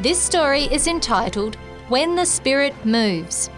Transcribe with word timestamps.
This 0.00 0.18
story 0.18 0.62
is 0.62 0.86
entitled 0.86 1.56
When 1.90 2.16
the 2.16 2.24
Spirit 2.24 2.74
Moves. 2.86 3.48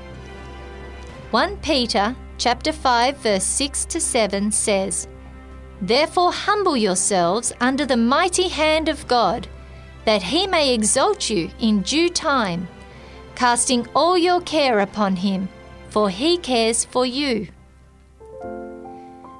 1 1.30 1.56
Peter 1.58 2.16
chapter 2.36 2.72
5 2.72 3.16
verse 3.18 3.44
6 3.44 3.84
to 3.84 4.00
7 4.00 4.50
says, 4.50 5.06
Therefore 5.80 6.32
humble 6.32 6.76
yourselves 6.76 7.52
under 7.60 7.86
the 7.86 7.96
mighty 7.96 8.48
hand 8.48 8.88
of 8.88 9.06
God, 9.06 9.46
that 10.04 10.20
he 10.20 10.48
may 10.48 10.74
exalt 10.74 11.30
you 11.30 11.48
in 11.60 11.82
due 11.82 12.08
time, 12.08 12.66
casting 13.36 13.86
all 13.94 14.18
your 14.18 14.40
care 14.40 14.80
upon 14.80 15.14
him, 15.14 15.48
for 15.90 16.10
he 16.10 16.38
cares 16.38 16.84
for 16.84 17.06
you. 17.06 17.46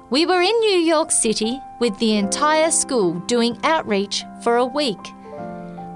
We 0.09 0.25
were 0.25 0.41
in 0.41 0.57
New 0.61 0.79
York 0.79 1.11
City 1.11 1.59
with 1.81 1.99
the 1.99 2.15
entire 2.15 2.71
school 2.71 3.15
doing 3.27 3.57
outreach 3.65 4.23
for 4.41 4.55
a 4.55 4.65
week. 4.65 5.05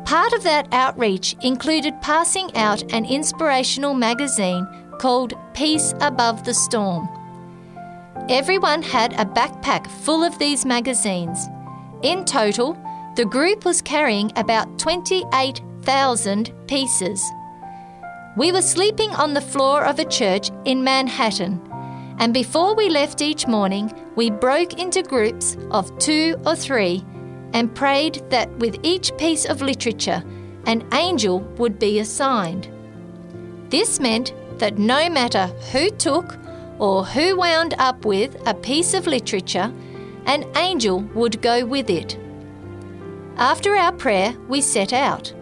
Part 0.08 0.32
of 0.32 0.44
that 0.44 0.70
outreach 0.72 1.36
included 1.42 2.02
passing 2.02 2.56
out 2.56 2.82
an 2.94 3.04
inspirational 3.04 3.94
magazine 3.94 4.66
called 5.00 5.34
Peace 5.54 5.94
Above 6.00 6.46
the 6.46 6.54
Storm. 6.54 7.10
Everyone 8.30 8.82
had 8.82 9.12
a 9.20 9.26
backpack 9.26 9.86
full 9.86 10.24
of 10.24 10.40
these 10.40 10.66
magazines. 10.66 11.46
In 12.04 12.24
total, 12.24 12.82
the 13.18 13.26
group 13.26 13.66
was 13.66 13.82
carrying 13.82 14.32
about 14.38 14.80
28,000 14.80 16.54
pieces. 16.68 17.22
We 18.38 18.54
were 18.54 18.62
sleeping 18.62 19.10
on 19.10 19.34
the 19.34 19.42
floor 19.42 19.84
of 19.84 20.00
a 20.00 20.06
church 20.06 20.52
in 20.64 20.86
Manhattan, 20.86 21.62
and 22.20 22.34
before 22.34 22.76
we 22.76 22.88
left 22.88 23.22
each 23.22 23.46
morning, 23.46 23.92
we 24.16 24.30
broke 24.30 24.80
into 24.80 25.04
groups 25.04 25.58
of 25.72 25.92
two 26.00 26.38
or 26.46 26.56
three 26.56 27.04
and 27.58 27.74
prayed 27.74 28.22
that 28.30 28.48
with 28.60 28.78
each 28.84 29.18
piece 29.18 29.46
of 29.46 29.64
literature, 29.64 30.24
an 30.68 30.88
angel 30.94 31.40
would 31.58 31.80
be 31.80 31.98
assigned. 31.98 32.70
This 33.72 34.00
meant 34.00 34.32
that 34.60 34.78
no 34.78 35.10
matter 35.10 35.48
who 35.72 35.90
took 35.90 36.38
or 36.78 37.04
who 37.04 37.36
wound 37.36 37.74
up 37.80 38.06
with 38.06 38.38
a 38.46 38.54
piece 38.54 38.94
of 38.94 39.08
literature, 39.08 39.74
an 40.28 40.46
angel 40.56 41.00
would 41.16 41.42
go 41.42 41.66
with 41.66 41.90
it. 41.90 42.16
After 43.38 43.76
our 43.76 43.92
prayer, 43.92 44.36
we 44.48 44.62
set 44.62 44.94
out. 44.94 45.34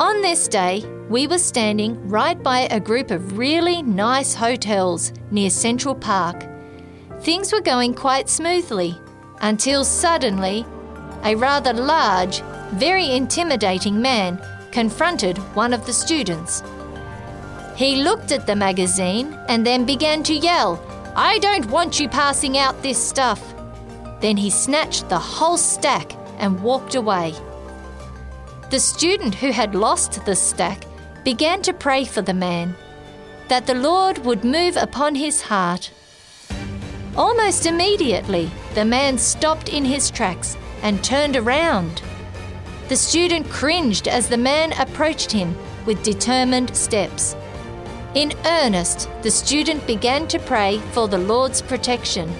On 0.00 0.22
this 0.22 0.48
day, 0.48 0.82
we 1.10 1.26
were 1.26 1.36
standing 1.36 2.08
right 2.08 2.42
by 2.42 2.60
a 2.60 2.80
group 2.80 3.10
of 3.10 3.36
really 3.36 3.82
nice 3.82 4.32
hotels 4.32 5.12
near 5.30 5.50
Central 5.50 5.94
Park. 5.94 6.46
Things 7.20 7.52
were 7.52 7.60
going 7.60 7.92
quite 7.92 8.30
smoothly 8.30 8.98
until 9.42 9.84
suddenly 9.84 10.64
a 11.24 11.34
rather 11.34 11.72
large, 11.72 12.42
very 12.72 13.12
intimidating 13.12 14.00
man 14.00 14.40
confronted 14.70 15.38
one 15.54 15.72
of 15.72 15.86
the 15.86 15.92
students. 15.92 16.62
He 17.76 18.02
looked 18.02 18.32
at 18.32 18.46
the 18.46 18.56
magazine 18.56 19.38
and 19.48 19.66
then 19.66 19.84
began 19.84 20.22
to 20.24 20.34
yell, 20.34 20.80
I 21.14 21.38
don't 21.38 21.70
want 21.70 22.00
you 22.00 22.08
passing 22.08 22.58
out 22.58 22.82
this 22.82 23.02
stuff. 23.02 23.54
Then 24.20 24.36
he 24.36 24.50
snatched 24.50 25.08
the 25.08 25.18
whole 25.18 25.56
stack 25.56 26.12
and 26.38 26.62
walked 26.62 26.94
away. 26.94 27.34
The 28.70 28.80
student 28.80 29.34
who 29.34 29.52
had 29.52 29.74
lost 29.74 30.24
the 30.24 30.34
stack 30.34 30.84
began 31.24 31.60
to 31.62 31.74
pray 31.74 32.04
for 32.04 32.22
the 32.22 32.34
man, 32.34 32.74
that 33.48 33.66
the 33.66 33.74
Lord 33.74 34.18
would 34.24 34.44
move 34.44 34.76
upon 34.76 35.14
his 35.14 35.42
heart. 35.42 35.90
Almost 37.16 37.66
immediately, 37.66 38.50
the 38.74 38.84
man 38.84 39.18
stopped 39.18 39.68
in 39.68 39.84
his 39.84 40.10
tracks 40.10 40.56
and 40.82 41.02
turned 41.02 41.36
around. 41.36 42.02
The 42.88 42.96
student 42.96 43.48
cringed 43.48 44.08
as 44.08 44.28
the 44.28 44.36
man 44.36 44.72
approached 44.72 45.32
him 45.32 45.56
with 45.86 46.02
determined 46.02 46.76
steps. 46.76 47.34
In 48.14 48.32
earnest, 48.44 49.08
the 49.22 49.30
student 49.30 49.86
began 49.86 50.28
to 50.28 50.38
pray 50.38 50.78
for 50.92 51.08
the 51.08 51.18
Lord's 51.18 51.62
protection. 51.62 52.30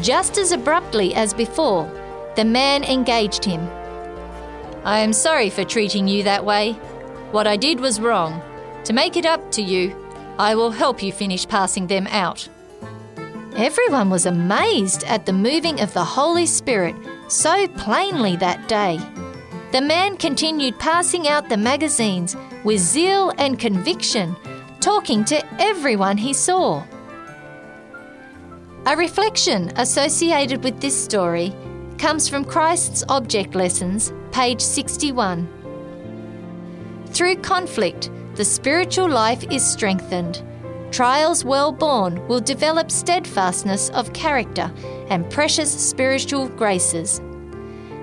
Just 0.00 0.38
as 0.38 0.52
abruptly 0.52 1.14
as 1.14 1.34
before, 1.34 1.84
the 2.36 2.44
man 2.44 2.84
engaged 2.84 3.44
him. 3.44 3.60
I 4.84 5.00
am 5.00 5.12
sorry 5.12 5.50
for 5.50 5.64
treating 5.64 6.06
you 6.08 6.22
that 6.22 6.44
way. 6.44 6.72
What 7.32 7.46
I 7.46 7.56
did 7.56 7.80
was 7.80 8.00
wrong. 8.00 8.40
To 8.84 8.92
make 8.92 9.16
it 9.16 9.26
up 9.26 9.50
to 9.52 9.62
you, 9.62 9.94
I 10.38 10.54
will 10.54 10.70
help 10.70 11.02
you 11.02 11.12
finish 11.12 11.46
passing 11.46 11.86
them 11.86 12.06
out. 12.06 12.48
Everyone 13.56 14.10
was 14.10 14.26
amazed 14.26 15.02
at 15.04 15.24
the 15.24 15.32
moving 15.32 15.80
of 15.80 15.94
the 15.94 16.04
Holy 16.04 16.44
Spirit 16.44 16.94
so 17.28 17.66
plainly 17.68 18.36
that 18.36 18.68
day. 18.68 19.00
The 19.72 19.80
man 19.80 20.18
continued 20.18 20.78
passing 20.78 21.26
out 21.26 21.48
the 21.48 21.56
magazines 21.56 22.36
with 22.64 22.80
zeal 22.80 23.32
and 23.38 23.58
conviction, 23.58 24.36
talking 24.80 25.24
to 25.24 25.42
everyone 25.58 26.18
he 26.18 26.34
saw. 26.34 26.84
A 28.84 28.94
reflection 28.94 29.72
associated 29.76 30.62
with 30.62 30.82
this 30.82 30.94
story 30.94 31.54
comes 31.96 32.28
from 32.28 32.44
Christ's 32.44 33.04
Object 33.08 33.54
Lessons, 33.54 34.12
page 34.32 34.60
61. 34.60 35.48
Through 37.06 37.36
conflict, 37.36 38.10
the 38.34 38.44
spiritual 38.44 39.08
life 39.08 39.50
is 39.50 39.64
strengthened. 39.64 40.42
Trials 40.96 41.44
well 41.44 41.72
borne 41.72 42.26
will 42.26 42.40
develop 42.40 42.90
steadfastness 42.90 43.90
of 43.90 44.14
character 44.14 44.72
and 45.10 45.28
precious 45.30 45.70
spiritual 45.70 46.48
graces. 46.48 47.18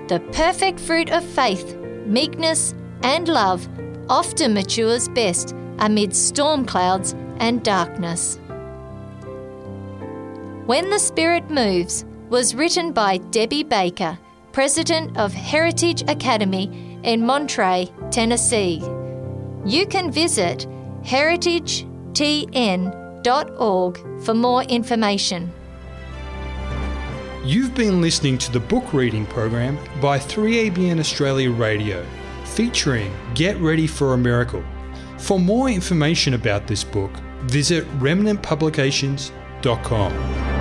The 0.06 0.22
perfect 0.30 0.78
fruit 0.78 1.10
of 1.10 1.24
faith, 1.24 1.76
meekness, 2.06 2.72
and 3.02 3.26
love 3.26 3.68
often 4.08 4.54
matures 4.54 5.08
best 5.08 5.56
amid 5.80 6.14
storm 6.14 6.64
clouds 6.64 7.16
and 7.38 7.64
darkness. 7.64 8.38
When 10.66 10.88
the 10.88 11.00
Spirit 11.00 11.50
Moves 11.50 12.04
was 12.28 12.54
written 12.54 12.92
by 12.92 13.16
Debbie 13.16 13.64
Baker, 13.64 14.16
President 14.52 15.16
of 15.16 15.32
Heritage 15.32 16.02
Academy 16.02 17.00
in 17.02 17.26
Monterey, 17.26 17.90
Tennessee. 18.12 18.80
You 19.66 19.84
can 19.84 20.12
visit 20.12 20.68
heritagetn.org 22.14 23.98
for 24.22 24.34
more 24.34 24.62
information. 24.64 25.50
You've 27.44 27.74
been 27.74 28.00
listening 28.00 28.38
to 28.38 28.50
the 28.52 28.60
book 28.60 28.94
reading 28.94 29.26
program 29.26 29.78
by 30.00 30.18
3ABN 30.18 30.98
Australia 30.98 31.50
Radio, 31.50 32.02
featuring 32.44 33.14
Get 33.34 33.58
Ready 33.58 33.86
for 33.86 34.14
a 34.14 34.18
Miracle. 34.18 34.64
For 35.18 35.38
more 35.38 35.68
information 35.68 36.32
about 36.34 36.66
this 36.66 36.82
book, 36.82 37.12
visit 37.42 37.86
remnantpublications.com. 37.98 40.53